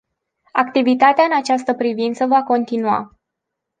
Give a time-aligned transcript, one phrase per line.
[0.51, 3.17] Activitatea în această privință va continua.